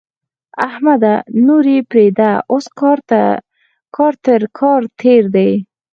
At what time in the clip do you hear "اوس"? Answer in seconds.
2.51-2.65